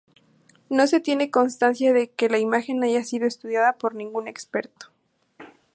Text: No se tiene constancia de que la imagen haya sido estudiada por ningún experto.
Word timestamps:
No 0.71 0.87
se 0.87 0.99
tiene 0.99 1.29
constancia 1.29 1.93
de 1.93 2.09
que 2.09 2.27
la 2.27 2.39
imagen 2.39 2.83
haya 2.83 3.03
sido 3.03 3.27
estudiada 3.27 3.73
por 3.73 3.93
ningún 3.93 4.27
experto. 4.27 4.87